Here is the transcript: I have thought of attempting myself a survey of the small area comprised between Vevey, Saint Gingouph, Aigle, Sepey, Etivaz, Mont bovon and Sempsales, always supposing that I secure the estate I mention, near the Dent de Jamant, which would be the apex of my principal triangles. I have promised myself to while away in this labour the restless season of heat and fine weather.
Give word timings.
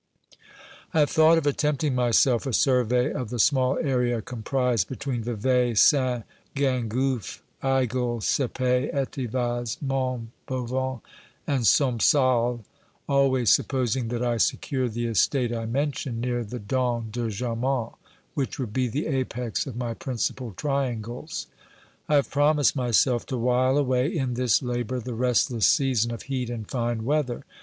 I 0.95 0.99
have 1.01 1.11
thought 1.11 1.37
of 1.37 1.45
attempting 1.45 1.93
myself 1.93 2.47
a 2.47 2.53
survey 2.53 3.13
of 3.13 3.29
the 3.29 3.37
small 3.37 3.77
area 3.77 4.19
comprised 4.19 4.89
between 4.89 5.21
Vevey, 5.21 5.75
Saint 5.75 6.23
Gingouph, 6.55 7.43
Aigle, 7.61 8.19
Sepey, 8.23 8.89
Etivaz, 8.91 9.79
Mont 9.79 10.31
bovon 10.47 11.01
and 11.45 11.65
Sempsales, 11.67 12.61
always 13.07 13.51
supposing 13.53 14.07
that 14.07 14.23
I 14.23 14.37
secure 14.37 14.89
the 14.89 15.05
estate 15.05 15.53
I 15.53 15.67
mention, 15.67 16.19
near 16.19 16.43
the 16.43 16.57
Dent 16.57 17.11
de 17.11 17.29
Jamant, 17.29 17.93
which 18.33 18.57
would 18.57 18.73
be 18.73 18.87
the 18.87 19.05
apex 19.05 19.67
of 19.67 19.75
my 19.77 19.93
principal 19.93 20.51
triangles. 20.57 21.45
I 22.09 22.15
have 22.15 22.31
promised 22.31 22.75
myself 22.75 23.27
to 23.27 23.37
while 23.37 23.77
away 23.77 24.07
in 24.07 24.33
this 24.33 24.63
labour 24.63 24.99
the 24.99 25.13
restless 25.13 25.67
season 25.67 26.09
of 26.09 26.23
heat 26.23 26.49
and 26.49 26.67
fine 26.67 27.05
weather. 27.05 27.45